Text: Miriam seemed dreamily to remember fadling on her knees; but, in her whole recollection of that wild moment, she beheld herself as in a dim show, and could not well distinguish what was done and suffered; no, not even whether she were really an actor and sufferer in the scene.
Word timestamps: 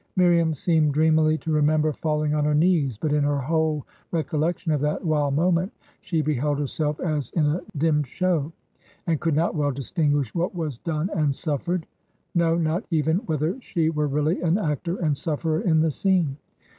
Miriam 0.15 0.51
seemed 0.51 0.95
dreamily 0.95 1.37
to 1.37 1.51
remember 1.51 1.91
fadling 1.93 2.35
on 2.35 2.43
her 2.43 2.55
knees; 2.55 2.97
but, 2.97 3.13
in 3.13 3.23
her 3.23 3.37
whole 3.37 3.85
recollection 4.11 4.71
of 4.71 4.81
that 4.81 5.05
wild 5.05 5.35
moment, 5.35 5.71
she 6.01 6.23
beheld 6.23 6.57
herself 6.57 6.99
as 6.99 7.29
in 7.35 7.45
a 7.45 7.61
dim 7.77 8.01
show, 8.01 8.51
and 9.05 9.21
could 9.21 9.35
not 9.35 9.53
well 9.53 9.69
distinguish 9.69 10.33
what 10.33 10.55
was 10.55 10.79
done 10.79 11.11
and 11.15 11.35
suffered; 11.35 11.85
no, 12.33 12.55
not 12.57 12.83
even 12.89 13.17
whether 13.27 13.61
she 13.61 13.91
were 13.91 14.07
really 14.07 14.41
an 14.41 14.57
actor 14.57 14.95
and 14.95 15.15
sufferer 15.15 15.61
in 15.61 15.81
the 15.81 15.91
scene. 15.91 16.35